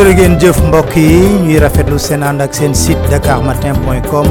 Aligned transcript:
jërë 0.00 0.12
ngeen 0.16 0.34
jëf 0.40 0.56
mbokk 0.64 0.94
yi 0.96 1.16
ñuy 1.44 1.58
rafetlu 1.60 1.98
seen 2.00 2.22
ànd 2.24 2.40
ak 2.40 2.54
seen 2.56 2.72
site 2.74 3.10
dakarmatin.com 3.12 4.28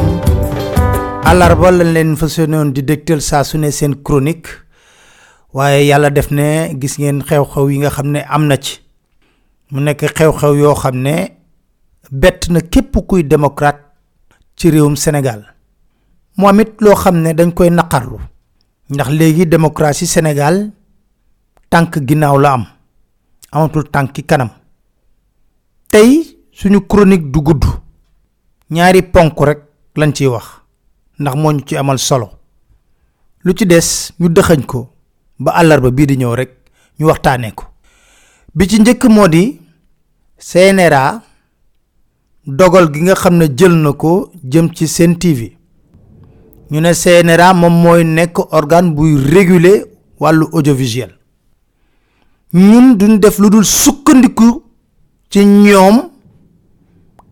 àllarba 1.30 1.70
lañ 1.72 1.92
leen 1.94 2.16
fas 2.18 2.38
yéenoon 2.40 2.72
di 2.74 2.82
dégtal 2.82 3.22
saa 3.22 3.44
su 3.44 3.58
ne 3.60 3.70
seen 3.72 3.94
chronique. 4.04 4.50
Waaye 5.54 5.86
yàlla 5.86 6.10
def 6.10 6.32
ne 6.32 6.74
gis 6.82 6.98
ngeen 6.98 7.22
xew-xew 7.22 7.70
yi 7.70 7.78
nga 7.84 7.90
xam 7.90 8.08
ne 8.12 8.24
am 8.28 8.48
na 8.48 8.58
ci. 8.58 8.80
Mu 9.72 9.80
nekk 9.82 10.10
xew-xew 10.18 10.58
yoo 10.58 10.74
xam 10.76 10.96
ne 11.06 11.38
bett 12.12 12.50
na 12.50 12.62
képp 12.62 12.98
kuy 13.08 13.24
démocrate 13.24 13.84
ci 14.56 14.72
réewum 14.72 14.96
Sénégal. 14.96 15.54
Moom 16.38 16.60
it 16.62 16.82
loo 16.82 16.96
xam 16.96 17.22
ne 17.22 17.34
dañ 17.34 17.54
koy 17.54 17.70
naqarlu. 17.70 18.18
Ndax 18.90 19.10
léegi 19.12 19.46
démocratie 19.46 20.08
Sénégal 20.08 20.72
tànk 21.70 22.00
ginnaaw 22.08 22.40
la 22.40 22.54
am. 22.54 22.66
Amatul 23.52 23.84
tànki 23.92 24.24
kanam 24.24 24.50
tey 25.92 26.38
suñu 26.52 26.82
chronique 26.88 27.32
du 27.32 27.40
gudd 27.42 27.64
ñaari 28.72 29.02
ponk 29.02 29.40
rek 29.42 29.60
lañ 29.96 30.12
ciy 30.14 30.28
wax 30.28 30.46
ndax 31.20 31.36
moo 31.36 31.60
ci 31.66 31.76
amal 31.78 31.98
solo. 32.00 32.30
Lu 33.44 33.54
ci 33.58 33.66
des 33.66 34.14
ñu 34.20 34.30
dëxañ 34.30 34.66
ko 34.66 34.94
ba 35.40 35.52
àllarba 35.52 35.90
bii 35.92 36.06
di 36.06 36.18
ñëw 36.18 36.36
rek 36.36 36.52
ñu 37.00 37.06
waxtaanee 37.08 37.52
ko. 37.56 37.64
Bi 38.56 38.68
ci 38.70 38.80
njëkk 38.82 39.04
moo 39.10 39.28
di 39.28 39.60
CNRA 40.38 41.22
dogal 42.46 42.92
gi 42.94 43.02
nga 43.02 43.16
xam 43.16 43.36
ne 43.38 43.46
jël 43.58 43.74
na 43.74 43.94
ko 43.94 44.32
jëm 44.44 44.72
ci 44.76 44.88
seen 44.88 45.18
TV 45.18 45.58
ñu 46.72 46.80
ne 46.82 46.94
CNRA 46.94 47.54
moom 47.54 47.74
mooy 47.82 48.04
nekk 48.04 48.38
organe 48.54 48.94
buy 48.94 49.16
réguler 49.18 49.86
wàllu 50.20 50.46
audiovisuel. 50.54 51.12
Ñun 52.54 52.96
duñ 52.98 53.20
def 53.20 53.40
lu 53.40 53.64
sukkandiku 53.64 54.69
ci 55.30 55.46
ñoom 55.46 55.98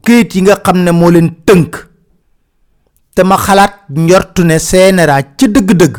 këyit 0.04 0.36
yi 0.36 0.42
nga 0.42 0.56
xam 0.64 0.78
ne 0.84 0.92
moo 0.92 1.10
leen 1.12 1.30
tënk. 1.46 1.88
te 3.18 3.24
ma 3.24 3.38
xalaat 3.38 3.74
njortu 3.90 4.44
ne 4.46 4.58
CNRA 4.70 5.18
ci 5.38 5.46
dëgg-dëgg 5.54 5.96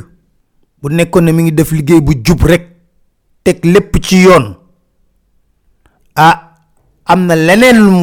bu 0.81 0.89
nekkoon 0.97 1.25
ne 1.25 1.33
mi 1.33 1.43
ngi 1.43 1.53
def 1.59 1.71
liggéey 1.73 2.01
bu 2.01 2.13
jub 2.25 2.43
rek 2.51 2.65
teg 3.43 3.65
lépp 3.65 3.93
ci 4.05 4.17
yoon. 4.23 4.47
ah 6.15 6.37
am 7.05 7.27
na 7.27 7.35
leneen 7.37 7.77
lu 7.85 7.91
mu 7.91 8.01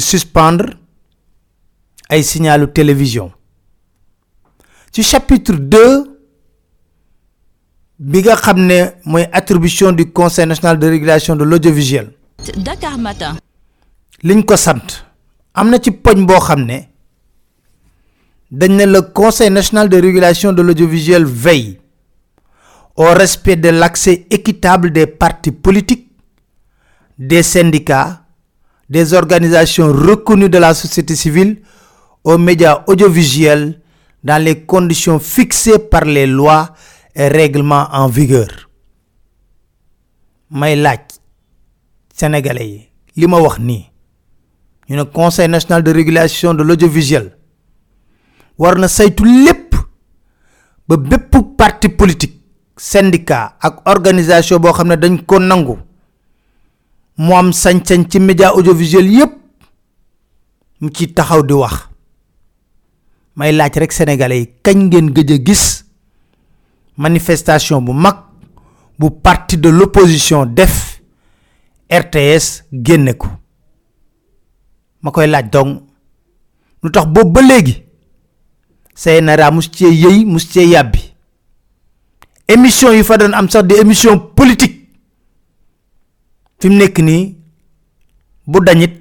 suspendre 0.00 0.68
télévision. 2.72 3.30
chapitre 5.02 5.54
2 5.58 6.13
bi 7.98 8.22
nga 8.22 8.34
xam 8.36 8.58
ne 8.66 8.78
mooy 9.04 9.26
attribution 9.32 9.92
du 9.92 10.10
conseil 10.12 10.46
national 10.46 10.78
de 10.78 10.86
régulation 10.88 11.36
de 11.36 11.44
l'audiovisuel 11.44 12.10
Dakar 12.56 12.98
Matin. 12.98 13.36
liñ 14.22 14.42
ko 14.44 14.56
sant 14.56 15.04
am 15.54 15.70
na 15.70 15.78
ci 15.78 15.90
poñ 15.92 16.26
boo 16.26 16.40
xam 16.40 16.64
ne 16.64 16.88
dañ 18.50 18.72
ne 18.76 18.84
le 18.86 19.00
conseil 19.12 19.50
national 19.50 19.88
de 19.88 19.96
régulation 20.00 20.52
de 20.52 20.62
l'audiovisuel 20.62 21.24
veille 21.24 21.78
au 22.96 23.04
respect 23.14 23.56
de 23.56 23.68
l'accès 23.68 24.26
équitable 24.30 24.90
des 24.90 25.06
partis 25.06 25.52
politiques 25.52 26.08
des 27.18 27.42
syndicats 27.42 28.22
des 28.90 29.14
organisations 29.14 29.92
reconnues 29.92 30.48
de 30.50 30.58
la 30.58 30.74
société 30.74 31.14
civile 31.14 31.62
aux 32.24 32.38
médias 32.38 32.82
audiovisuels 32.88 33.80
dans 34.24 34.42
les 34.42 34.64
conditions 34.64 35.18
fixées 35.20 35.78
par 35.78 36.04
les 36.04 36.26
lois 36.26 36.74
et 37.14 37.28
règlements 37.28 37.88
en 37.92 38.08
vigueur. 38.08 38.48
May 40.50 40.76
laaj 40.76 41.00
sénégalais 42.14 42.66
yi 42.68 42.88
li 43.16 43.26
ma 43.26 43.38
wax 43.40 43.58
conseil 45.12 45.48
national 45.48 45.82
de 45.82 45.90
régulation 45.92 46.54
de 46.54 46.62
l'audiovisuel 46.62 47.32
war 48.58 48.76
na 48.78 48.86
saytu 48.88 49.24
lépp 49.24 49.74
ba 50.88 50.96
bépp 50.96 51.34
parti 51.58 51.88
politique 51.88 52.38
syndicat 52.76 53.56
ak 53.60 53.80
organisation 53.88 54.58
boo 54.60 54.72
xam 54.72 54.88
ne 54.88 54.96
dañ 54.96 55.18
ko 55.26 55.38
nangu 55.40 55.76
mu 57.16 57.32
am 57.34 57.50
sañ-sañ 57.52 58.06
ci 58.08 58.20
média 58.20 58.50
audiovisuel 58.50 59.10
yépp 59.10 59.32
mu 60.80 60.90
ci 60.92 61.12
taxaw 61.12 61.42
di 61.42 61.52
wax. 61.54 61.88
May 63.36 63.52
laaj 63.52 63.72
rek 63.78 63.92
sénégalais 63.92 64.54
yi 64.64 65.83
manifestation 66.96 67.80
bu 67.82 67.92
mag 67.92 68.16
bu 68.98 69.10
parti 69.10 69.56
de 69.56 69.68
l'opposition 69.68 70.46
def 70.46 71.00
RTS 71.90 72.64
génne 72.72 73.14
ko. 73.14 73.28
Ma 75.02 75.10
koy 75.10 75.26
laaj 75.28 75.50
donc 75.52 75.82
lu 76.82 76.90
tax 76.90 77.06
boobu 77.06 77.32
ba 77.32 77.42
léegi 77.42 77.80
CNRA 78.94 79.50
mus 79.50 79.68
cee 79.74 79.90
yëy 79.92 80.24
mus 80.24 80.46
cee 80.52 80.68
yàbbi. 80.70 81.00
Émission 82.48 82.92
yi 82.92 83.02
fa 83.04 83.16
doon 83.16 83.32
am 83.34 83.48
sax 83.50 83.64
di 83.66 83.74
émission 83.74 84.18
politique. 84.18 84.88
Fi 86.60 86.68
mu 86.68 86.76
nekk 86.76 86.98
nii 86.98 87.34
bu 88.46 88.60
dañit 88.64 88.94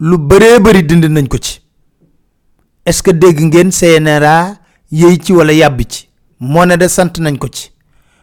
lu 0.00 0.18
bëree 0.18 0.58
bëri 0.60 0.82
nañ 1.08 1.28
ko 1.28 1.38
ci. 1.38 1.60
Est-ce 2.84 3.02
que 3.02 3.10
dégg 3.10 3.38
ngeen 3.40 3.70
CNRA 3.70 4.56
yëy 4.90 5.18
ci 5.20 5.32
walla 5.32 5.52
yàbbi 5.52 5.84
ci? 5.86 6.07
Moo 6.40 6.66
de 6.66 6.88
sant 6.88 7.12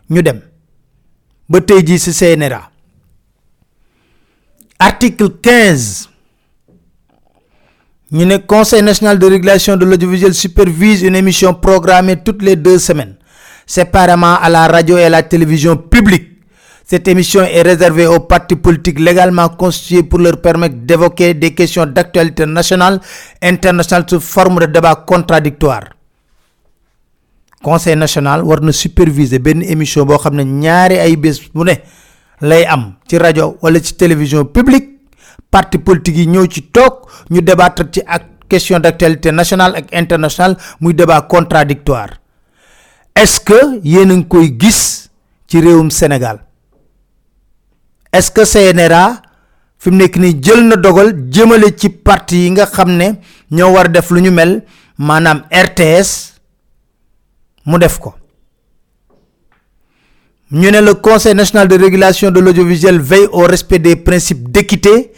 dem. 0.10 0.42
Ba 1.50 1.62
tey 1.62 1.84
jii 1.86 2.00
ci 2.00 2.12
CNRA 2.12 2.62
article 4.80 5.30
15 5.42 6.10
ñu 8.12 8.26
ne 8.26 8.38
conseil 8.38 8.82
national 8.84 9.20
de 9.20 9.28
régulation 9.28 9.78
de 9.78 9.86
l'audiovisuel 9.86 10.34
supervise 10.34 11.04
une 11.04 11.16
émission 11.16 11.54
programmée 11.54 12.18
toutes 12.24 12.42
les 12.42 12.56
deux 12.56 12.80
semaines. 12.80 13.16
Séparément 13.68 14.36
à 14.40 14.50
la 14.50 14.68
radio 14.68 14.98
et 14.98 15.06
à 15.06 15.10
la 15.10 15.24
télévision 15.24 15.76
publique. 15.76 16.32
Cette 16.86 17.08
émission 17.08 17.42
est 17.42 17.64
réservée 17.64 18.06
aux 18.06 18.20
partis 18.20 18.56
politiques 18.56 19.00
légalement 19.00 19.50
constitués 19.50 20.04
pour 20.04 20.20
leur 20.20 20.40
permettre 20.40 20.76
d'évoquer 20.76 21.34
des 21.34 21.54
questions 21.56 21.86
d'actualité 21.88 22.46
nationale 22.46 23.00
internationale 23.42 24.06
sous 24.08 24.20
forme 24.20 24.60
de 24.60 24.66
débat 24.68 24.96
contradictoire 24.96 25.95
conseil 27.68 27.98
national 27.98 28.44
war 28.50 28.60
na 28.62 28.72
superviser 28.72 29.40
benn 29.46 29.62
émission 29.74 30.06
boo 30.06 30.18
xam 30.24 30.36
ne 30.40 30.44
ñaari 30.44 30.98
ay 31.06 31.16
bés 31.16 31.38
télévision 33.98 34.46
publique. 34.46 34.90
Parti 35.52 35.78
politique 35.78 36.18
question 38.50 38.80
d'actualité 38.80 39.32
nationale 39.32 39.76
ak 39.80 39.94
internationale 39.94 40.58
muy 40.82 40.94
contradictoire. 41.22 42.12
Est-ce 43.16 43.40
que 43.40 43.80
yéen 43.84 44.12
a 44.12 44.16
ngi 44.16 44.28
koy 44.28 44.56
gis 44.60 45.10
Sénégal? 45.90 46.40
Est-ce 48.12 48.32
que 48.32 48.44
CNRA 48.46 49.22
fi 49.80 49.90
mu 49.92 49.98
nekk 49.98 50.18
jël 50.44 50.62
na 50.68 50.76
dogal 50.76 51.14
jëmale 51.32 51.72
ci 51.78 51.90
parti 51.90 52.44
yi 52.46 52.52
nga 52.52 52.66
RTS 55.52 56.35
mu 57.66 57.78
def 57.80 58.00
ko. 58.00 58.14
Ñu 60.52 60.70
ne 60.72 60.80
le 60.82 60.94
conseil 60.94 61.34
national 61.34 61.68
de 61.68 61.76
régulation 61.78 62.30
de 62.32 62.40
l'audiovisuel 62.40 63.00
veille 63.00 63.28
au 63.32 63.42
respect 63.48 63.80
des 63.80 63.96
principes 63.96 64.52
d'équité 64.52 65.12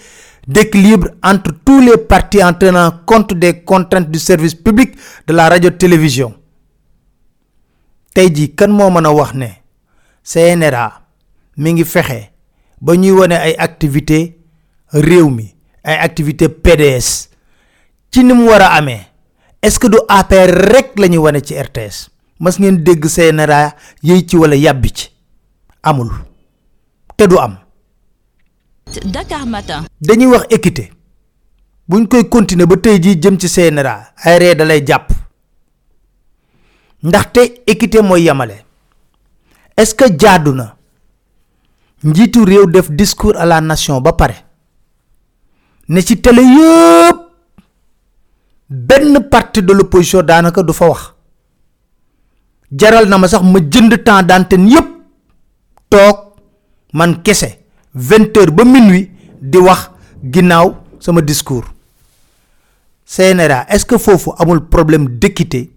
d'équilibre 0.47 1.09
entre 1.21 1.51
tous 1.65 1.81
les 1.81 1.97
partis 1.97 2.41
en 2.41 2.53
tenant 2.53 2.91
compte 3.05 3.33
des 3.33 3.61
contraintes 3.63 4.09
du 4.09 4.19
service 4.19 4.55
public 4.55 4.95
de 5.27 5.33
la 5.33 5.49
radio-télévision. 5.49 6.33
Tey 8.15 8.31
jii 8.33 8.55
kan 8.57 8.71
moo 8.73 8.89
mën 8.89 9.05
a 9.05 9.11
wax 9.13 9.33
ne 9.38 9.47
CNRA 10.25 10.85
mi 11.57 11.73
ngi 11.75 11.83
fexe 11.85 12.31
ba 12.81 12.95
ñuy 12.97 13.27
ay 13.33 13.53
activité 13.59 14.39
réew 14.91 15.29
mi 15.29 15.53
ay 15.83 15.97
activité 16.01 16.50
PDS 16.50 17.29
ci 18.11 18.23
ni 18.23 18.33
mu 18.33 18.47
war 18.50 18.61
a 18.61 18.81
est-ce 19.61 19.77
que 19.77 19.88
APR 20.07 20.50
rek 20.73 20.95
ci 21.45 21.53
RTS 21.61 22.09
mas 22.39 22.60
ngeen 22.60 22.84
dégg 22.84 23.06
CNRA 23.06 23.74
yëy 24.04 24.25
ci 24.28 24.38
walla 24.38 24.56
yàbbi 24.56 24.89
ci. 24.94 25.10
Amul. 25.84 26.12
Te 27.16 27.28
du 27.28 27.38
am. 27.38 27.57
Dakar 29.06 29.45
Matin. 29.45 29.84
dañuy 30.01 30.28
wax 30.28 30.45
équité. 30.50 30.92
Buñ 31.88 32.07
koy 32.07 32.28
continuer 32.30 32.68
ba 32.68 32.78
tey 32.78 33.00
jii 33.01 33.19
jëm 33.22 33.38
ci 33.39 33.48
CNRA 33.50 34.13
ay 34.24 34.39
ree 34.39 34.56
da 34.56 34.66
lay 34.66 34.84
jàpp. 34.86 35.12
Ndaxte 37.04 37.62
équité 37.68 38.01
mooy 38.01 38.24
yamale. 38.24 38.63
Est-ce 39.78 39.94
que 39.95 40.06
jaadu 40.19 40.51
na? 40.54 40.75
Njiitu 42.04 42.44
réew 42.45 42.66
def 42.68 42.92
discours 42.92 43.36
à 43.38 43.45
la 43.45 43.62
nation 43.62 44.01
ba 44.01 44.13
pare. 44.13 44.45
Ne 45.89 46.01
ci 46.01 46.19
télé 46.22 46.42
yëpp. 46.42 47.18
Benn 48.69 49.30
parti 49.31 49.62
de 49.63 49.72
l'opposition 49.74 50.22
daanaka 50.24 50.62
du 50.63 50.74
fa 50.74 50.89
wax 50.89 51.13
jaral 52.71 53.07
na 53.07 53.17
ma 53.17 53.27
sax 53.27 53.41
ma 53.43 53.59
jënd 53.59 54.03
temps 54.03 54.23
d'antenne 54.23 54.69
yëpp 54.71 54.87
toog 55.89 56.17
man 56.93 57.21
kese 57.23 57.49
vingt 57.93 58.37
heures 58.37 58.51
ba 58.53 58.63
minuit 58.65 59.11
di 59.41 59.57
wax 59.57 59.89
ginnaaw 60.23 60.73
sama 60.99 61.21
discours. 61.21 61.67
CNRA 63.05 63.65
est-ce 63.69 63.85
que 63.85 63.97
foofu 63.97 64.31
amul 64.37 64.65
problème 64.67 65.07
d'équité 65.19 65.71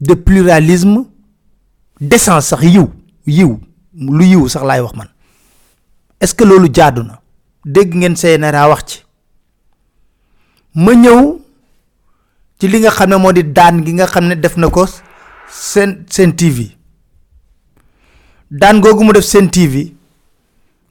de 0.00 0.14
pluralisme 0.14 1.04
d'essence 2.00 2.46
sax 2.48 2.62
yiw 2.62 2.88
yiw 3.26 3.58
lu 3.94 4.24
yiw 4.24 4.48
sax 4.48 4.64
laay 4.64 4.80
wax 4.80 4.94
man? 4.96 5.08
Est-ce 6.20 6.34
que 6.34 6.44
loolu 6.44 6.68
jaadu 6.72 7.02
na? 7.02 7.20
Dégg 7.64 7.94
ngeen 7.94 8.14
CNRA 8.16 8.68
wax 8.68 8.84
ci. 8.86 9.04
Ma 10.74 10.94
ñëw 10.94 11.40
ci 12.58 12.68
li 12.68 12.80
nga 12.80 12.90
xam 12.90 13.10
ne 13.10 13.32
di 13.32 13.44
daan 13.52 13.84
gi 13.84 13.92
nga 13.92 14.06
xam 14.06 14.34
def 14.34 14.56
na 14.56 14.70
ko 14.70 14.86
seen 15.50 16.04
TV 16.36 16.76
daan 18.50 18.80
googu 18.80 19.04
mu 19.04 19.12
def 19.12 19.24
TV 19.50 19.92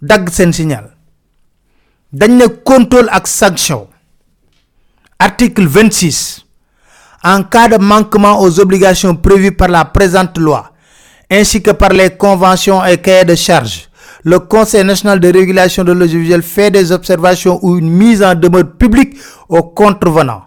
dagg 0.02 0.30
seen 0.30 0.54
signal. 0.54 0.92
Dañ 2.14 2.32
ne 2.38 2.48
contrôle 2.48 3.10
sanction. 3.26 3.88
Article 5.20 5.66
26 5.68 6.46
en 7.24 7.44
cas 7.44 7.68
de 7.70 7.78
manquement 7.78 8.40
aux 8.42 8.60
obligations 8.60 9.16
prévues 9.16 9.52
par 9.56 9.70
la 9.70 9.86
présente 9.86 10.38
loi 10.38 10.72
ainsi 11.32 11.62
que 11.64 11.72
par 11.72 11.90
les 11.90 12.12
conventions 12.16 12.84
et 12.86 12.98
cahiers 13.02 13.26
de 13.26 13.34
charges 13.36 13.90
le 14.24 14.40
Conseil 14.40 14.84
national 14.84 15.20
de 15.20 15.32
régulation 15.32 15.84
de 15.84 15.92
l'audiovisuel 15.94 16.44
fait 16.44 16.70
des 16.70 16.92
observations 16.92 17.60
ou 17.64 17.78
une 17.78 17.90
mise 17.90 18.22
en 18.22 18.36
demeure 18.36 18.72
publique 18.78 19.16
aux 19.50 19.64
contrevenants 19.64 20.44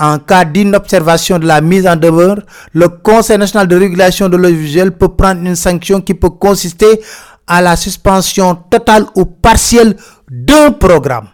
en 0.00 0.18
cas 0.18 0.44
d'inobservation 0.46 1.38
de 1.38 1.46
la 1.46 1.60
mise 1.60 1.86
en 1.86 1.94
demeure, 1.94 2.38
le 2.72 2.88
Conseil 2.88 3.36
national 3.36 3.68
de 3.68 3.76
régulation 3.76 4.30
de 4.30 4.36
l'audiovisuel 4.36 4.92
peut 4.92 5.10
prendre 5.14 5.42
une 5.42 5.54
sanction 5.54 6.00
qui 6.00 6.14
peut 6.14 6.30
consister 6.30 7.00
à 7.46 7.60
la 7.60 7.76
suspension 7.76 8.54
totale 8.54 9.04
ou 9.14 9.26
partielle 9.26 9.96
d'un 10.30 10.72
programme. 10.72 11.28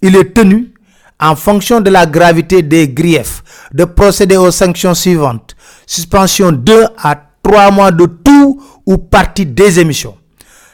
Il 0.00 0.16
est 0.16 0.34
tenu, 0.34 0.74
en 1.20 1.36
fonction 1.36 1.80
de 1.80 1.90
la 1.90 2.06
gravité 2.06 2.62
des 2.62 2.88
griefs, 2.88 3.44
de 3.72 3.84
procéder 3.84 4.36
aux 4.36 4.50
sanctions 4.50 4.94
suivantes. 4.94 5.54
Suspension 5.86 6.50
2 6.50 6.86
à 6.98 7.16
3 7.42 7.70
mois 7.70 7.92
de 7.92 8.06
tout 8.06 8.60
ou 8.84 8.98
partie 8.98 9.46
des 9.46 9.78
émissions. 9.78 10.16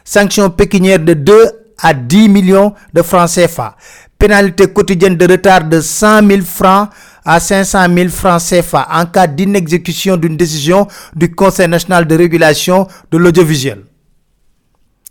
Sanction 0.02 0.48
pécuniaire 0.48 1.00
de 1.00 1.12
2 1.12 1.50
à 1.82 1.94
10 1.94 2.28
millions 2.28 2.74
de 2.92 3.02
francs 3.02 3.30
CFA. 3.30 3.76
Pénalité 4.18 4.66
quotidienne 4.72 5.16
de 5.16 5.30
retard 5.30 5.64
de 5.64 5.80
100 5.80 6.26
000 6.26 6.42
francs 6.42 6.88
à 7.24 7.38
500 7.40 7.94
000 7.94 8.08
francs 8.08 8.42
CFA 8.42 8.88
en 8.90 9.06
cas 9.06 9.26
d'inexécution 9.26 10.16
d'une 10.16 10.36
décision 10.36 10.88
du 11.14 11.30
Conseil 11.34 11.68
national 11.68 12.06
de 12.06 12.16
régulation 12.16 12.88
de 13.10 13.18
l'audiovisuel. 13.18 13.84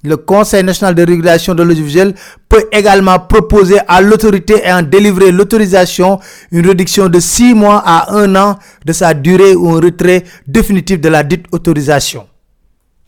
Le 0.04 0.18
Conseil 0.18 0.64
national 0.64 0.94
de 0.96 1.06
régulation 1.06 1.56
de 1.56 1.64
l'audiovisuel 1.64 2.14
peut 2.50 2.66
également 2.72 3.20
proposer 3.20 3.78
à 3.88 4.02
l'autorité 4.02 4.64
ayant 4.66 4.82
délivré 4.82 5.32
l'autorisation 5.32 6.20
une 6.52 6.68
réduction 6.68 7.08
de 7.08 7.20
6 7.20 7.54
mois 7.54 7.82
à 7.86 8.14
1 8.14 8.36
an 8.36 8.58
de 8.86 8.94
sa 8.94 9.14
durée 9.14 9.56
ou 9.56 9.70
un 9.70 9.80
retrait 9.80 10.24
définitif 10.48 11.00
de 11.00 11.10
la 11.10 11.24
dite 11.24 11.46
autorisation. 11.52 12.28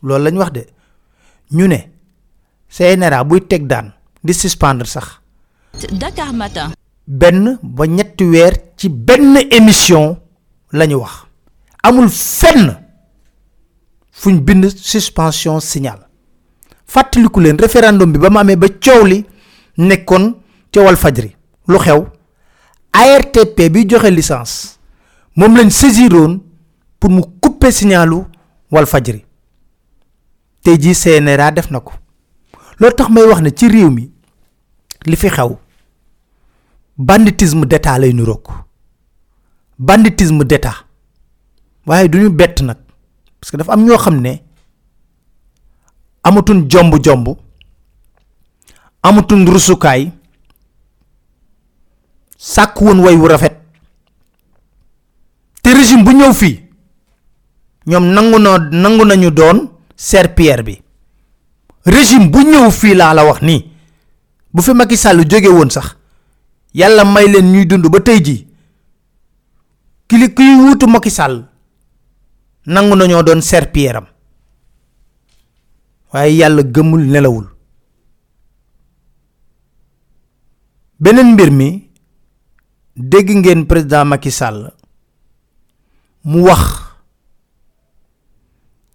loolu 0.01 0.31
CNRA 2.69 3.23
buy 3.25 3.41
teg 3.47 3.65
daan 3.67 3.91
di 4.23 4.33
suspendre 4.33 4.85
sax. 4.85 5.19
Dakar 5.91 6.33
Matin. 6.33 6.71
benn 7.09 7.57
ba 7.63 7.85
ñetti 7.87 8.23
weer 8.23 8.53
ci 8.77 8.89
benn 8.89 9.35
émission 9.49 10.17
la 10.71 10.85
ñu 10.85 10.95
wax. 10.99 11.25
Amul 11.83 12.09
fenn 12.09 12.77
fuñ 14.11 14.39
bind 14.41 14.65
suspension 14.69 15.59
signal. 15.59 16.07
Fàttaliku 16.85 17.39
leen 17.39 17.57
référendum 17.57 18.11
bi 18.11 18.19
ba 18.19 18.29
mu 18.29 18.37
amee 18.39 18.55
ba 18.55 18.67
coow 18.69 19.05
li 19.05 19.25
nekkoon 19.77 20.35
ca 20.71 20.81
Walfadjri. 20.81 21.35
Lu 21.67 21.77
xew? 21.79 22.05
ARTP 22.91 23.69
bi 23.71 23.85
joxe 23.89 24.09
licence. 24.11 24.77
Moom 25.35 25.55
lañ 25.57 25.69
saisiroon 25.69 26.41
pour 26.99 27.09
mu 27.09 27.21
couper 27.41 27.71
signalu 27.71 28.23
Walfadjri. 28.71 29.25
Tey 30.61 30.77
jii 30.77 30.93
CNRA 30.95 31.51
def 31.51 31.71
na 31.71 31.79
ko 31.79 31.93
loolu 32.79 32.95
tax 32.95 33.09
may 33.09 33.23
wax 33.23 33.41
ne 33.41 33.49
ci 33.49 33.67
réew 33.67 33.89
mi 33.89 34.11
li 35.05 35.15
fi 35.15 35.29
xew 35.29 35.57
banditisme 36.97 37.65
d'état 37.65 37.97
lay 37.97 38.13
niroog. 38.13 38.43
Banditisme 39.79 40.43
d'état. 40.43 40.75
Waaye 41.87 42.09
du 42.09 42.19
ñu 42.19 42.29
bett 42.29 42.61
nag 42.61 42.77
parce 43.39 43.51
que 43.51 43.57
dafa 43.57 43.71
am 43.73 43.85
ñoo 43.85 43.97
xam 43.97 44.19
ne 44.21 44.41
amatuñ 46.23 46.67
jomb-jomb 46.69 47.27
amatuñ 49.01 49.45
rusukaay 49.47 50.11
sàkk 52.37 52.81
woon 52.81 52.99
way 52.99 53.15
wu 53.15 53.27
rafet. 53.27 53.55
Te 55.63 55.69
régime 55.73 56.03
bu 56.03 56.11
nangu 57.99 58.39
noo 58.39 58.57
nangu 58.71 59.05
nañu 59.05 59.31
doon 59.31 59.69
serpillère 59.95 60.63
bi 60.63 60.81
régime 61.89 62.29
bu 62.29 62.39
ñëw 62.43 62.69
fii 62.71 62.95
laa 62.95 63.13
la 63.13 63.23
wax 63.25 63.41
nii. 63.41 63.65
Bu 64.53 64.61
fi 64.61 64.73
Macky 64.73 64.97
Sall 64.97 65.25
jóge 65.29 65.47
woon 65.49 65.69
sax 65.69 65.95
yàlla 66.73 67.03
may 67.05 67.27
leen 67.27 67.51
ñuy 67.51 67.65
dund 67.65 67.85
ba 67.89 67.99
tey 67.99 68.21
kili 70.07 70.33
kiy 70.33 70.55
wuutu 70.55 70.87
Macky 70.87 71.09
Sall 71.09 71.45
nangu 72.65 72.95
nañoo 72.95 73.23
doon 73.23 73.41
serpillère 73.41 73.97
am. 73.97 74.05
Waaye 76.13 76.35
yàlla 76.37 76.63
gëmul 76.63 77.03
nelawul. 77.11 77.45
Beneen 80.99 81.33
mbir 81.33 81.51
mi 81.51 81.89
dégg 82.95 83.29
ngeen 83.29 83.65
président 83.67 84.05
Macky 84.05 84.31
Sall 84.31 84.71
mu 86.23 86.41
wax 86.43 86.61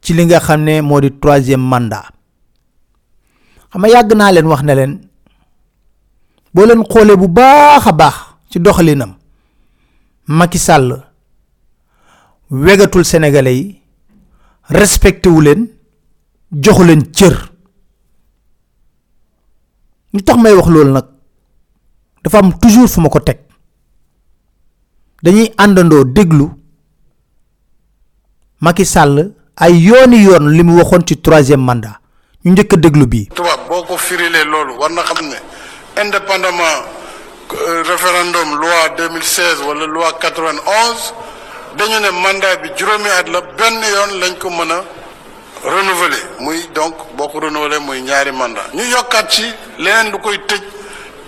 ci 0.03 0.13
li 0.13 0.25
nga 0.27 0.41
xam 0.41 0.61
ne 0.65 0.81
moo 0.83 1.01
di 1.01 1.11
troisième 1.19 1.63
mandat 1.65 2.13
xam 3.75 3.83
nga 3.83 3.88
yàgg 3.95 4.12
naa 4.16 4.33
leen 4.33 4.47
wax 4.47 4.62
ne 4.62 4.75
leen 4.75 4.93
boo 6.54 6.66
leen 6.66 6.83
xoolee 6.93 7.16
bu 7.16 7.26
baax 7.28 7.87
a 7.87 7.93
baax 7.93 8.14
ci 8.50 8.59
doxalinam 8.61 9.12
Macky 10.26 10.59
Sall 10.59 10.88
wegatul 12.50 13.04
sénégalais 13.04 13.57
yi 13.59 13.81
respecté 14.71 15.28
wu 15.28 15.40
leen 15.43 15.69
joxu 16.52 16.85
leen 16.85 17.02
cër. 17.12 17.35
Ñu 20.14 20.21
tax 20.23 20.38
may 20.40 20.54
wax 20.54 20.69
loolu 20.69 20.93
nag? 20.93 21.04
Dafa 22.23 22.38
am 22.38 22.59
toujours 22.59 22.88
fu 22.88 23.00
ma 23.00 23.09
ko 23.09 23.21
teg. 23.21 23.38
Dañuy 25.23 25.50
àndandoo 25.59 26.04
déglu 26.04 26.47
Macky 28.61 28.85
Sall 28.85 29.35
ay 29.57 29.75
yooni 29.87 30.23
yoon 30.25 30.49
li 30.57 30.62
mu 30.62 30.76
waxoon 30.78 31.02
ci 31.07 31.16
troisième 31.21 31.61
mandat. 31.64 31.99
Ñu 32.45 32.52
njëkk 32.52 32.76
déglu 32.78 33.07
bii. 33.07 33.28
Boo 33.75 33.83
ko 33.83 33.97
firilee 33.99 34.45
loolu 34.45 34.78
war 34.78 34.90
na 34.90 35.02
xam 35.02 35.35
indépendamment 36.02 36.85
euh, 37.54 37.83
référendum 37.83 38.54
loi 38.61 38.88
2016 38.97 39.62
wala 39.66 39.87
loi 39.87 40.12
91 40.21 41.14
dañu 41.76 41.99
ne 42.00 42.11
mandat 42.11 42.57
bi 42.62 42.71
juróomi 42.76 43.09
at 43.19 43.26
la 43.28 43.40
benn 43.40 43.83
yoon 43.83 44.21
lañ 44.21 44.35
ko 44.38 44.50
mën 44.50 44.71
a 44.71 44.85
renouveler. 45.64 46.23
Muy 46.40 46.69
donc 46.75 46.95
boo 47.16 47.26
ko 47.28 47.40
renouveler 47.40 47.81
muy 47.81 48.00
ñaari 48.02 48.31
mandat. 48.33 48.73
Ñu 48.75 48.85
yokkaat 48.85 49.28
ci 49.31 49.43
leneen 49.78 50.12
lu 50.12 50.19
koy 50.19 50.38
tëj 50.47 50.62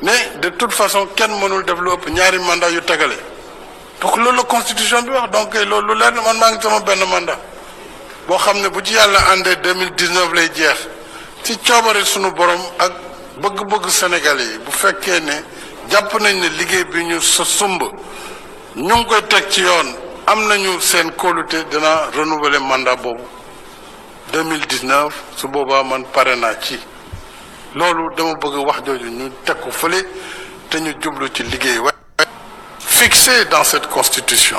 ne 0.02 0.12
de 0.42 0.48
toute 0.50 0.72
façon 0.72 1.06
kenn 1.16 1.32
mënul 1.40 1.64
def 1.64 1.80
lu 1.80 1.90
ëpp 1.94 2.08
ñaari 2.10 2.38
mandat 2.38 2.70
yu 2.70 2.80
tegale. 2.82 3.16
Donc 4.00 4.16
loolu 4.18 4.36
la 4.36 4.42
constitution 4.44 5.02
bi 5.02 5.10
wax 5.10 5.30
donc 5.32 5.52
loolu 5.54 5.94
lu 5.94 5.98
leer 5.98 6.12
man 6.12 6.38
maa 6.38 6.50
ngi 6.52 6.62
sama 6.62 6.78
benn 6.80 7.02
mandat 7.10 7.38
boo 8.28 8.36
xam 8.38 8.58
ne 8.62 8.68
bu 8.68 8.80
ci 8.84 8.92
yàlla 8.94 9.18
àndee 9.32 9.56
2019 9.56 10.32
lay 10.34 10.48
jeex 10.54 10.95
ci 11.46 11.56
coobare 11.62 12.04
sunu 12.04 12.32
borom 12.32 12.60
ak 12.78 12.92
bëgg-bëgg 13.38 13.86
Sénégal 13.88 14.40
yi 14.40 14.58
bu 14.64 14.70
fekkee 14.72 15.20
ne 15.20 15.36
jàpp 15.88 16.12
nañ 16.20 16.34
ne 16.40 16.48
liggéey 16.58 16.84
bi 16.90 17.04
ñu 17.04 17.20
sa 17.20 17.44
sumb 17.44 17.80
ñu 18.74 18.94
ngi 18.96 19.04
koy 19.06 19.22
mandat 22.58 22.96
boobu 23.00 23.22
2019 24.32 25.14
su 25.36 25.46
boobaa 25.46 25.84
man 25.84 26.04
pare 26.12 26.34
naa 26.34 26.58
ci. 26.58 26.80
Loolu 27.74 28.12
dama 28.16 28.34
bëgg 28.34 28.56
fixé 32.80 33.44
dans 33.44 33.62
cette 33.62 33.86
constitution. 33.88 34.58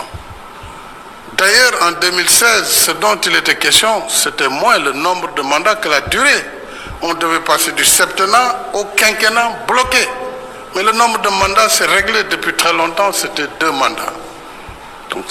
D'ailleurs 1.34 1.74
en 1.84 1.92
2016 2.00 2.66
ce 2.66 2.92
dont 2.92 3.18
il 3.26 3.36
était 3.36 3.58
question 3.58 4.08
c'était 4.08 4.48
moins 4.48 4.78
le 4.78 4.94
nombre 4.94 5.34
de 5.34 5.42
mandats 5.42 5.76
que 5.76 5.90
la 5.90 6.00
durée 6.02 6.57
on 7.02 7.14
devait 7.16 7.40
passer 7.42 7.72
du 7.74 7.86
septennat 7.86 8.70
au 8.74 8.86
quinquennat 8.96 9.60
bloqué 9.68 10.08
mais 10.76 10.84
le 10.84 10.92
nombre 10.92 11.20
de 11.22 11.30
mandats 11.30 11.70
s'est 11.70 11.86
réglé 11.86 12.24
depuis 12.26 12.54
très 12.54 12.74
longtemps 12.74 13.12
c'était 13.12 13.48
deux 13.60 13.72
mandats 13.72 14.14
donc 15.10 15.26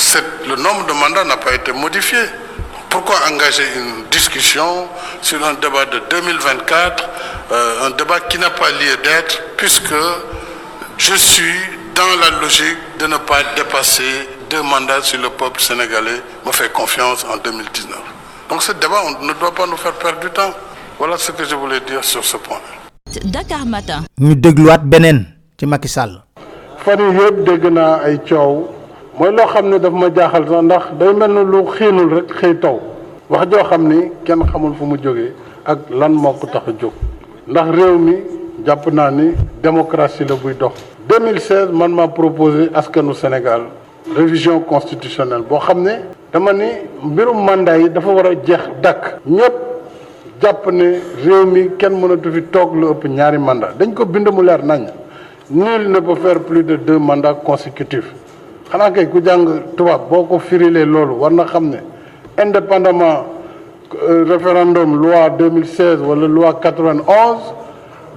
le 0.46 0.56
nombre 0.56 0.86
de 0.86 0.92
mandats 0.92 1.24
n'a 1.24 1.36
pas 1.36 1.52
été 1.54 1.72
modifié 1.72 2.18
pourquoi 2.96 3.16
engager 3.30 3.64
une 3.76 4.04
discussion 4.10 4.88
sur 5.20 5.44
un 5.44 5.52
débat 5.54 5.84
de 5.84 5.98
2024, 6.10 7.08
euh, 7.52 7.86
un 7.86 7.90
débat 7.90 8.20
qui 8.20 8.38
n'a 8.38 8.48
pas 8.48 8.70
lieu 8.70 8.96
d'être, 9.04 9.42
puisque 9.58 9.94
je 10.96 11.14
suis 11.14 11.60
dans 11.94 12.16
la 12.20 12.30
logique 12.40 12.78
de 12.98 13.06
ne 13.06 13.18
pas 13.18 13.42
dépasser 13.54 14.28
deux 14.48 14.62
mandats 14.62 15.02
sur 15.02 15.20
le 15.20 15.28
peuple 15.28 15.60
sénégalais, 15.60 16.22
me 16.46 16.52
fait 16.52 16.72
confiance 16.72 17.24
en 17.30 17.36
2019. 17.36 17.98
Donc 18.48 18.62
ce 18.62 18.72
débat, 18.72 19.02
on 19.04 19.24
ne 19.24 19.32
doit 19.34 19.54
pas 19.54 19.66
nous 19.66 19.76
faire 19.76 19.92
perdre 19.94 20.20
du 20.20 20.30
temps. 20.30 20.54
Voilà 20.98 21.18
ce 21.18 21.30
que 21.32 21.44
je 21.44 21.54
voulais 21.54 21.80
dire 21.86 22.02
sur 22.02 22.24
ce 22.24 22.36
point. 22.38 22.56
Dakar 23.24 23.66
Matin. 23.66 24.00
ñu 24.18 24.34
dégluwaat 24.34 24.78
beneen 24.78 25.26
ci 25.58 25.66
Macky 25.66 25.88
Sall. 25.88 26.22
Fan 26.78 26.98
yii 26.98 27.18
yëpp 27.20 27.44
dégg 27.44 27.64
naa 27.72 28.00
ay 28.04 28.18
coow. 28.28 28.68
Mooy 29.18 29.30
loo 29.32 29.46
xam 29.46 29.68
ne 29.68 29.78
daf 29.78 29.92
ma 29.92 30.08
jaaxal 30.14 30.46
sax 30.48 30.62
ndax 30.62 30.84
day 30.98 31.12
mel 31.14 31.30
ni 31.32 31.44
lu 31.44 31.64
xiinul 31.76 32.14
rek 32.14 32.28
xëy 32.40 32.54
taw. 32.60 32.80
Wax 33.28 33.46
joo 33.50 33.64
xam 33.68 33.88
ni 33.88 34.10
kenn 34.24 34.42
xamul 34.50 34.74
fu 34.78 34.84
mu 34.86 34.96
jógee 35.02 35.32
ak 35.66 35.78
lan 35.90 36.12
moo 36.12 36.32
ko 36.32 36.46
tax 36.46 36.62
a 36.68 36.72
jóg. 36.80 36.92
Ndax 37.48 37.68
réew 37.76 37.98
mi 37.98 38.14
jàpp 38.66 38.86
naa 38.92 39.10
ni 39.10 39.34
démocratie 39.62 40.24
la 40.24 40.34
buy 40.34 40.54
dox. 40.54 40.72
2016 41.08 41.72
man 41.72 41.92
maa 41.92 42.08
proposé 42.08 42.70
askanu 42.74 43.12
Sénégal 43.14 43.62
révision 44.16 44.60
constitutionnelle 44.60 45.42
boo 45.42 45.58
xam 45.58 45.82
ne 45.82 45.92
dama 46.32 46.52
ni 46.52 46.68
mbirum 47.02 47.44
mandat 47.44 47.78
yi 47.80 47.90
dafa 47.90 48.08
war 48.10 48.26
a 48.26 48.34
jeex 48.34 48.60
dakk 48.82 49.20
ñëpp 49.26 49.65
jàpp 50.40 50.66
ne 50.72 51.00
réew 51.24 51.46
mi 51.46 51.70
kenn 51.78 51.94
mënatu 52.00 52.30
fi 52.32 52.42
toog 52.50 52.74
lu 52.74 52.90
ëpp 52.90 53.04
ñaari 53.08 53.38
mandat. 53.38 53.76
Dañ 53.78 53.92
ko 53.94 54.04
bind 54.04 54.28
mu 54.32 54.42
leer 54.42 54.62
nañ. 54.64 54.86
Nul 55.50 55.88
ne 55.90 56.00
peut 56.00 56.16
faire 56.16 56.40
plus 56.40 56.64
de 56.64 56.76
deux 56.76 56.98
mandats 56.98 57.34
consécutifs. 57.44 58.12
Xanaa 58.70 58.90
kay 58.90 59.06
ku 59.08 59.20
jàng 59.24 59.46
tubaab 59.76 60.08
boo 60.10 60.24
ko 60.24 60.38
firilee 60.40 60.84
loolu 60.84 61.14
war 61.20 61.30
na 61.30 61.44
xam 61.44 61.68
ne 61.70 61.78
indépendamment 62.36 63.24
euh, 64.02 64.24
référendum 64.24 65.00
loi 65.00 65.30
2016 65.38 66.00
wala 66.02 66.26
loi 66.26 66.52
91 66.60 67.54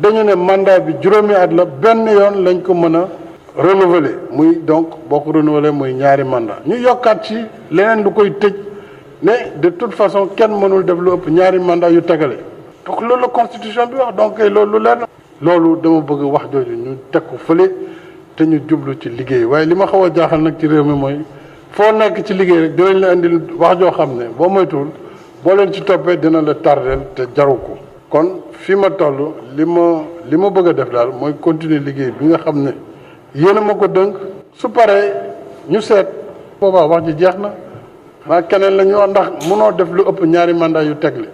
dañu 0.02 0.24
ne 0.24 0.34
mandat 0.34 0.80
bi 0.80 0.96
juróomi 1.02 1.34
at 1.36 1.52
la 1.54 1.66
benn 1.66 2.08
yoon 2.08 2.44
lañ 2.44 2.62
ko 2.64 2.74
mën 2.74 2.96
a 2.96 3.08
renouveler. 3.56 4.16
Muy 4.32 4.56
donc 4.66 4.88
boo 5.08 5.20
ko 5.20 5.32
renouveler 5.34 5.72
muy 5.72 5.94
ñaari 5.94 6.24
mandat 6.24 6.66
ñu 6.66 6.78
yokkaat 6.78 7.24
ci 7.26 7.36
leneen 7.70 8.04
lu 8.04 8.10
koy 8.12 8.32
tëj 8.40 8.54
ne 9.22 9.32
de 9.62 9.70
toute 9.70 9.94
façon 9.94 10.28
kenn 10.36 10.52
mënul 10.52 10.84
def 10.86 10.98
lu 11.00 11.12
ëpp 11.14 11.28
ñaari 11.30 11.60
mandat 11.60 11.90
yu 11.92 12.02
tegale. 12.02 12.38
Donc 12.86 13.02
loolu 13.02 13.22
la 13.22 13.28
constitution 13.28 13.86
bi 13.88 13.96
wax 13.96 14.16
donc 14.16 14.40
loolu 14.40 14.78
lu 14.78 14.84
leer 14.84 14.98
loolu 15.42 15.80
dama 15.82 16.00
bëgg 16.02 16.22
wax 16.24 16.44
jooju 16.52 16.76
ñu 16.76 16.98
teg 17.12 17.22
ko 17.30 17.36
fële 17.38 17.70
te 18.36 18.44
ñu 18.46 18.62
jublu 18.68 18.96
ci 19.02 19.10
liggéey. 19.10 19.44
Waaye 19.44 19.66
li 19.66 19.76
ma 19.76 19.86
xaw 19.86 20.06
a 20.06 20.10
jaaxal 20.14 20.42
nag 20.42 20.56
ci 20.60 20.68
réew 20.68 20.84
mi 20.84 20.94
mooy 20.94 21.20
foo 21.72 21.92
nekk 21.92 22.24
ci 22.26 22.34
liggéey 22.34 22.60
rek 22.62 22.76
dinañ 22.76 23.00
la 23.00 23.14
indil 23.14 23.42
wax 23.58 23.78
joo 23.80 23.92
xam 23.92 24.16
ne 24.18 24.26
boo 24.38 24.48
moytuwul 24.50 24.88
boo 25.44 25.56
leen 25.56 25.74
ci 25.74 25.82
toppee 25.84 26.18
dina 26.18 26.42
la 26.42 26.54
te 26.56 27.28
jaru 27.36 27.56
ko. 27.58 27.78
Kon 28.10 28.42
fi 28.52 28.76
ma 28.76 28.90
toll 28.90 29.34
li 29.56 29.66
ma 29.66 30.02
li 30.30 30.38
ma 30.38 30.50
bëgg 30.50 30.68
a 30.68 30.74
def 30.74 30.90
daal 30.92 31.12
mooy 31.20 31.34
continuer 31.42 31.80
liggéey 31.82 32.12
bi 32.18 32.26
nga 32.28 32.38
xam 32.38 32.64
ne 32.64 32.74
xanaa 38.30 38.42
keneen 38.44 38.76
la 38.78 38.84
ñu 38.86 38.96
wax 38.96 39.10
ndax 39.10 39.28
mënoo 39.50 39.72
def 39.72 39.90
lu 39.92 40.04
ëpp 40.10 40.22
ñaari 40.26 40.54
mandat 40.54 40.86
yu 40.86 40.96
tegle. 41.00 41.28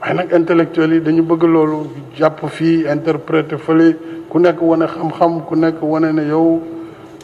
waaye 0.00 0.14
nag 0.14 0.32
intellectuels 0.32 0.92
yi 0.94 1.00
dañu 1.00 1.22
bëgg 1.22 1.42
loolu 1.42 1.76
jàpp 2.16 2.46
fii 2.46 2.84
interpréter 2.92 3.58
fële 3.58 3.96
ku 4.28 4.38
nekk 4.38 4.60
wane 4.62 4.86
xam-xam 4.86 5.42
ku 5.46 5.54
nekk 5.56 5.82
wane 5.82 6.12
ne 6.12 6.22
yow 6.28 6.60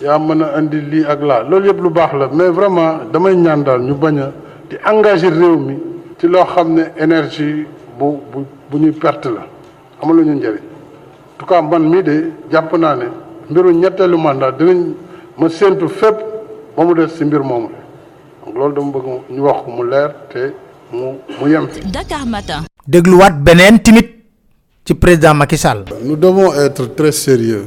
yaa 0.03 0.19
mën 0.19 0.43
a 0.43 0.59
indi 0.59 0.81
lii 0.81 1.05
ak 1.05 1.21
laa. 1.23 1.43
Loolu 1.49 1.67
yëpp 1.69 1.81
lu 1.81 1.91
baax 1.91 2.13
la 2.15 2.29
mais 2.29 2.51
vraiment 2.51 2.99
damay 3.13 3.37
ñaan 3.37 3.63
daal 3.63 3.81
ñu 3.83 3.95
bañ 3.95 4.17
di 4.69 4.77
engager 4.85 5.31
réew 5.33 5.57
mi 5.59 5.79
ci 6.19 6.27
loo 6.27 6.45
xam 6.45 6.75
ne 6.75 6.83
énergie 6.99 7.67
bu 7.99 8.19
bu 8.33 8.45
bu 8.71 8.79
ñuy 8.79 8.93
perte 8.93 9.27
la. 9.27 9.47
Amul 10.03 10.25
ñu 10.25 10.35
njëriñ 10.35 10.57
en 10.59 11.39
tout 11.39 11.47
cas 11.47 11.63
man 11.63 11.89
mii 11.89 12.03
de 12.03 12.33
jàpp 12.51 12.73
naa 12.77 12.97
ne 12.97 13.05
mbiru 13.49 13.71
ñetteelu 13.73 14.17
mandat 14.19 14.53
dinañ 14.59 14.93
ma 15.39 15.49
fépp 15.49 16.17
ba 16.77 16.85
mu 16.85 16.95
des 16.95 17.25
mbir 17.25 17.43
moomu 17.45 17.69
loolu 18.55 18.75
dama 18.75 18.91
bëgg 18.93 19.07
ñu 19.35 19.41
wax 19.43 19.59
ko 19.65 19.71
mu 19.71 19.83
leer 19.91 20.11
te 20.33 20.53
mu 20.93 21.19
mu 21.41 21.49
yem 21.51 21.69
fi. 21.69 21.81
Dakar 21.91 22.27
Matin. 22.27 22.65
dégluwaat 22.87 23.35
beneen 23.43 23.79
timit 23.83 24.09
ci 24.85 24.95
président 24.95 25.35
Macky 25.35 25.57
Sall 25.59 25.85
Nous 26.03 26.17
devons 26.17 26.53
être 26.55 26.95
très 26.95 27.13
sérieux 27.13 27.67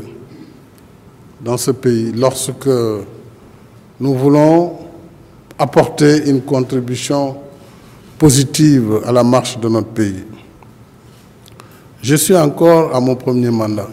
dans 1.39 1.57
ce 1.57 1.71
pays 1.71 2.11
lorsque 2.15 2.69
nous 3.99 4.15
voulons 4.15 4.77
apporter 5.59 6.27
une 6.29 6.41
contribution 6.41 7.37
positive 8.17 9.01
à 9.05 9.11
la 9.11 9.23
marche 9.23 9.59
de 9.59 9.67
notre 9.69 9.89
pays. 9.89 10.23
Je 12.01 12.15
suis 12.15 12.35
encore 12.35 12.95
à 12.95 12.99
mon 12.99 13.15
premier 13.15 13.51
mandat, 13.51 13.87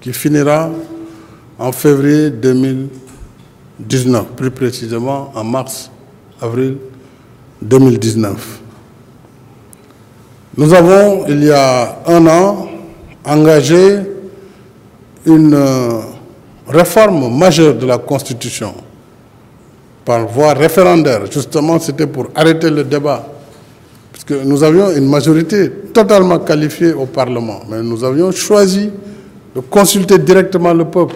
qui 0.00 0.12
finira 0.12 0.70
en 1.58 1.72
février 1.72 2.30
2019, 2.30 4.26
plus 4.36 4.50
précisément 4.52 5.32
en 5.34 5.42
mars-avril 6.42 6.76
2019. 7.62 8.60
Nous 10.56 10.74
avons, 10.74 11.26
il 11.28 11.44
y 11.44 11.50
a 11.50 11.98
un 12.06 12.26
an, 12.26 12.68
engagé 13.24 14.00
une 15.24 15.54
euh, 15.54 16.00
réforme 16.66 17.34
majeure 17.36 17.74
de 17.74 17.86
la 17.86 17.98
Constitution 17.98 18.74
par 20.04 20.26
voie 20.26 20.52
référendaire. 20.54 21.22
Justement, 21.30 21.78
c'était 21.78 22.06
pour 22.08 22.26
arrêter 22.34 22.68
le 22.70 22.84
débat. 22.84 23.24
Parce 24.12 24.24
que 24.24 24.34
nous 24.44 24.62
avions 24.62 24.90
une 24.90 25.08
majorité 25.08 25.70
totalement 25.94 26.40
qualifiée 26.40 26.92
au 26.92 27.06
Parlement. 27.06 27.60
Mais 27.70 27.82
nous 27.82 28.02
avions 28.04 28.30
choisi 28.32 28.90
de 29.54 29.60
consulter 29.60 30.18
directement 30.18 30.74
le 30.74 30.84
peuple 30.84 31.14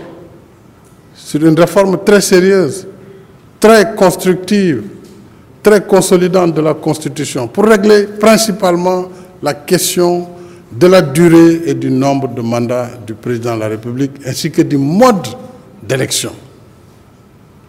sur 1.14 1.44
une 1.44 1.58
réforme 1.58 1.98
très 2.04 2.20
sérieuse, 2.20 2.86
très 3.58 3.94
constructive, 3.96 4.82
très 5.66 5.80
consolidante 5.84 6.54
de 6.54 6.60
la 6.60 6.74
Constitution 6.74 7.48
pour 7.48 7.64
régler 7.64 8.04
principalement 8.06 9.06
la 9.42 9.52
question 9.52 10.28
de 10.70 10.86
la 10.86 11.02
durée 11.02 11.62
et 11.66 11.74
du 11.74 11.90
nombre 11.90 12.28
de 12.28 12.40
mandats 12.40 12.88
du 13.04 13.14
président 13.14 13.56
de 13.56 13.60
la 13.62 13.68
République 13.68 14.12
ainsi 14.24 14.52
que 14.52 14.62
du 14.62 14.78
mode 14.78 15.26
d'élection. 15.82 16.30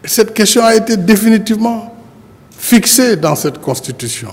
Et 0.04 0.08
cette 0.08 0.32
question 0.36 0.64
a 0.64 0.76
été 0.76 0.96
définitivement 0.96 1.92
fixée 2.56 3.16
dans 3.16 3.36
cette 3.36 3.58
Constitution. 3.60 4.30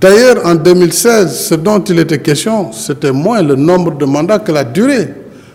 D'ailleurs, 0.00 0.46
en 0.46 0.54
2016, 0.54 1.36
ce 1.48 1.54
dont 1.56 1.82
il 1.82 1.98
était 1.98 2.20
question, 2.20 2.70
c'était 2.72 3.10
moins 3.10 3.42
le 3.42 3.56
nombre 3.56 3.96
de 3.98 4.04
mandats 4.04 4.38
que 4.38 4.52
la 4.52 4.62
durée. 4.62 5.08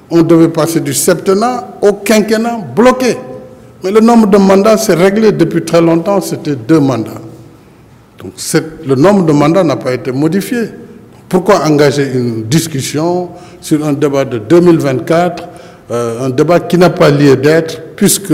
On 0.10 0.22
devait 0.24 0.50
passer 0.50 0.82
du 0.82 0.94
septennat 0.94 1.70
au 1.82 1.94
quinquennat 1.94 2.58
bloqué. 2.76 3.16
Mais 3.86 3.92
le 3.92 4.00
nombre 4.00 4.26
de 4.26 4.38
mandats 4.38 4.78
s'est 4.78 4.96
réglé 4.96 5.32
depuis 5.32 5.62
très 5.64 5.80
longtemps, 5.80 6.20
c'était 6.20 6.56
deux 6.56 6.80
mandats. 6.80 7.22
Donc 8.18 8.32
le 8.84 8.96
nombre 8.96 9.24
de 9.28 9.32
mandats 9.32 9.64
n'a 9.64 9.76
pas 9.76 9.94
été 9.94 10.12
modifié. 10.12 10.70
Pourquoi 11.30 11.64
engager 11.68 12.12
une 12.16 12.46
discussion 12.46 13.30
sur 13.62 13.86
un 13.86 13.94
débat 13.94 14.26
de 14.26 14.40
2024, 14.40 15.48
euh, 15.92 16.26
un 16.26 16.32
débat 16.32 16.62
qui 16.62 16.80
n'a 16.80 16.90
pas 16.90 17.12
lieu 17.12 17.36
d'être, 17.36 17.80
puisque 17.96 18.34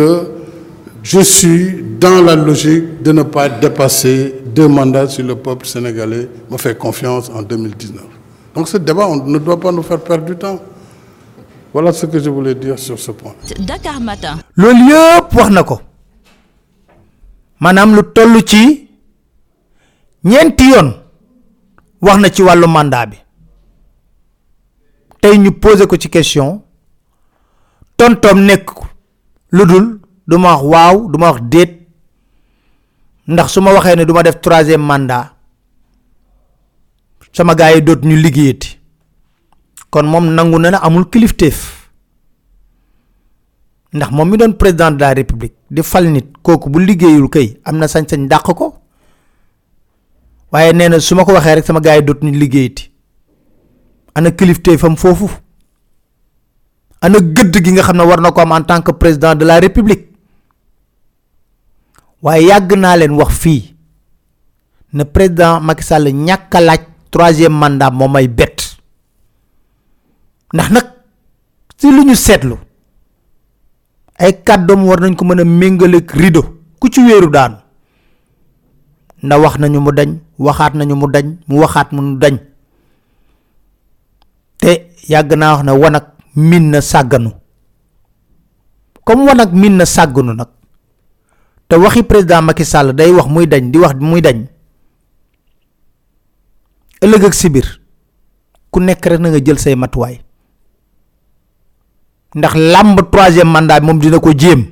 je 1.04 1.20
suis 1.20 1.84
dans 2.00 2.22
la 2.22 2.38
logique 2.38 3.04
de 3.04 3.12
ne 3.12 3.24
pas 3.24 3.50
dépasser 3.50 4.34
deux 4.56 4.70
mandats 4.70 5.10
sur 5.10 5.26
le 5.26 5.36
peuple 5.36 5.66
sénégalais, 5.68 6.30
me 6.50 6.56
fait 6.56 6.78
confiance 6.78 7.30
en 7.36 7.42
2019. 7.42 8.02
Donc 8.56 8.70
ce 8.70 8.78
débat, 8.78 9.06
on 9.06 9.18
ne 9.26 9.38
doit 9.38 9.60
pas 9.60 9.74
nous 9.74 9.84
faire 9.84 10.00
perdre 10.00 10.24
du 10.24 10.36
temps. 10.38 10.62
Voilà 11.74 11.94
ce 11.94 12.06
que 12.06 12.20
je 12.20 12.30
voulais 12.30 12.56
dire 12.56 12.78
sur 12.78 13.00
ce 13.00 13.12
point. 13.12 13.34
Dakar 13.60 14.00
Matin. 14.02 14.38
loolu 14.56 14.90
yëpp 14.92 15.34
wax 15.34 15.50
na 15.52 15.64
ko. 15.64 15.82
Maanaam 17.60 17.96
lu 17.96 18.02
toll 18.14 18.44
ci 18.46 18.90
ñeenti 20.26 20.70
yoon 20.72 20.94
wax 22.02 22.18
na 22.20 22.30
ci 22.30 22.42
wàllu 22.42 22.68
mandat 22.68 23.06
bi. 23.08 23.18
Tey 25.22 25.38
ñu 25.38 25.52
posé 25.52 25.88
ko 25.88 25.96
ci 25.98 26.10
question. 26.10 26.62
Tontoom 27.98 28.42
nekk 28.46 28.70
lu 29.52 29.66
dul 29.66 30.00
du 30.28 30.38
ma 30.38 30.56
wax 30.56 30.64
waaw 30.64 31.08
du 31.12 31.18
ma 31.20 31.32
wax 31.32 31.42
déet. 31.44 31.78
Ndax 33.28 33.48
su 33.54 33.62
ma 33.62 33.72
waxee 33.74 33.96
ne 33.96 34.04
du 34.06 34.14
ma 34.14 34.24
def 34.24 34.42
troisième 34.42 34.82
mandat 34.82 35.34
sama 37.34 37.56
gars 37.56 37.72
yi 37.76 37.82
doot 37.82 38.04
ñu 38.04 38.16
liggéeyati 38.18 38.81
kon 39.92 40.04
moom 40.08 40.26
nangu 40.34 40.58
na 40.60 40.78
amul 40.82 41.06
kilifteef. 41.10 41.58
Ndax 43.94 44.12
moom 44.12 44.30
mi 44.30 44.38
doon 44.38 44.54
président 44.54 44.92
de 44.92 45.00
la 45.00 45.14
république 45.14 45.54
di 45.70 45.84
fal 45.84 46.06
nit 46.12 46.28
kooku 46.42 46.70
bu 46.70 46.80
liggéeyul 46.80 47.30
kay 47.30 47.60
am 47.66 47.78
na 47.78 47.88
sañ-sañ 47.88 48.28
dàq 48.28 48.44
ko. 48.56 48.74
Waaye 50.52 50.74
nee 50.74 50.88
na 50.90 51.00
su 51.00 51.16
ma 51.16 51.26
ko 51.26 51.34
waxee 51.34 51.56
rek 51.56 51.66
sama 51.66 51.80
gars 51.80 51.98
yi 52.00 52.04
dootuñu 52.06 52.32
liggéeyati. 52.40 52.92
Ana 54.16 54.32
kilifteefam 54.32 54.96
foofu? 54.96 55.30
Ana 57.02 57.20
gëdd 57.20 57.62
gi 57.64 57.72
nga 57.72 57.84
xam 57.84 57.98
ne 57.98 58.04
war 58.04 58.22
na 58.22 58.32
ko 58.32 58.42
am 58.42 58.52
en 58.52 58.64
tant 58.64 58.82
que 58.82 58.92
président 58.94 59.36
de 59.36 59.46
la 59.46 59.60
république? 59.60 60.08
Waaye 62.22 62.48
yàgg 62.48 62.74
naa 62.78 62.96
leen 62.98 63.12
wax 63.12 63.34
fii 63.40 63.76
ne 64.94 65.04
président 65.04 65.60
Macky 65.60 65.84
Sall 65.84 66.12
ñàkk 66.14 66.54
laaj 66.62 66.80
troisième 67.12 67.54
mandat 67.60 67.92
moo 67.92 68.08
may 68.08 68.28
bett 68.28 68.78
ndax 70.54 70.70
nag 70.72 70.88
si 71.78 71.88
lu 71.92 72.04
ñu 72.04 72.16
seetlu 72.16 72.58
ay 74.22 74.44
kàddoom 74.46 74.86
war 74.86 75.00
nañ 75.02 75.16
ko 75.16 75.26
mën 75.26 75.40
a 75.42 75.46
méngaleeg 75.46 76.12
rido 76.14 76.42
ku 76.80 76.88
ci 76.90 77.02
wéeru 77.02 77.30
daanu. 77.30 77.58
Nda 79.24 79.38
wax 79.38 79.58
nañu 79.62 79.80
mu 79.82 79.92
dañ 79.92 80.10
waxaat 80.38 80.74
nañu 80.74 80.96
mu 80.96 81.08
dañ 81.08 81.26
mu 81.48 81.60
waxaat 81.62 81.92
mu 81.94 82.18
dañ. 82.18 82.36
Te 84.58 84.72
yàgg 85.10 85.34
naa 85.38 85.54
wax 85.54 85.64
ne 85.66 85.72
wanag 85.72 86.06
min 86.36 86.70
na 86.72 86.82
sàgganu. 86.82 87.32
Comme 89.06 89.26
wanag 89.26 89.54
min 89.54 89.78
na 89.78 89.86
sàgganu 89.86 90.34
nag 90.34 90.50
waxi 91.72 92.04
président 92.04 92.42
Macky 92.42 92.66
Sall 92.66 92.94
day 92.94 93.12
wax 93.12 93.28
muy 93.30 93.48
dañ 93.48 93.72
di 93.72 93.78
wax 93.80 93.96
muy 94.00 94.22
dañ. 94.22 94.46
Ëllëg 97.02 97.24
ak 97.26 97.34
sibir 97.34 97.68
ku 98.72 98.80
nekk 98.80 99.06
rek 99.06 99.20
na 99.20 99.30
nga 99.30 99.40
jël 99.44 99.58
say 99.60 99.76
matuwaay 99.76 100.20
ndax 102.36 102.54
làmb 102.56 103.00
troisième 103.12 103.52
mandat 103.52 103.82
moom 103.82 104.00
dina 104.00 104.20
ko 104.20 104.32
jéem. 104.38 104.66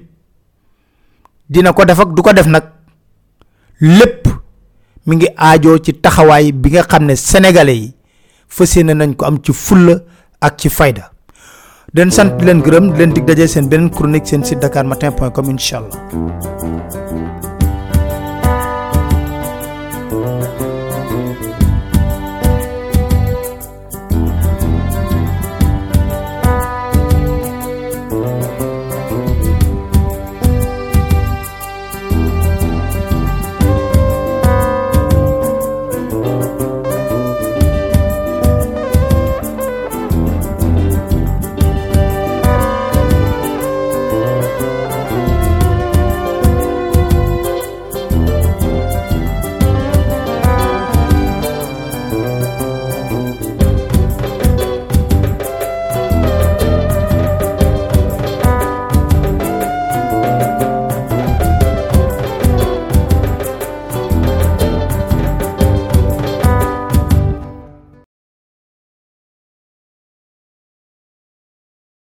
Dina 1.50 1.74
ko 1.74 1.86
def 1.86 2.00
ak 2.00 2.14
du 2.14 2.22
ko 2.22 2.34
def 2.34 2.48
nag. 2.48 2.64
Lépp 3.82 4.28
mi 5.06 5.16
ngi 5.16 5.28
aajoo 5.38 5.78
ci 5.80 5.94
taxawaay 5.94 6.52
bi 6.52 6.70
nga 6.72 6.84
xam 6.84 7.06
ne 7.06 7.16
sénégalais 7.16 7.76
yi 7.76 7.94
fas 8.48 8.76
yéene 8.76 8.94
nañ 8.94 9.16
ko 9.16 9.26
am 9.26 9.38
ci 9.44 9.54
fulla 9.54 9.96
ak 10.42 10.58
ci 10.58 10.70
fayda. 10.70 11.12
Den 11.94 12.12
sant 12.12 12.38
leen 12.46 12.62
gërëm 12.62 12.92
di 12.94 12.98
leen 13.00 13.14
dig 13.16 13.26
daje 13.26 13.48
seen 13.48 13.68
beneen 13.70 13.90
chronique 13.90 14.28
seen 14.28 14.44
site 14.44 14.60
dakar 14.62 14.86
point 15.18 15.32
com 15.34 15.50
incha 15.50 15.78
allah 15.78 17.49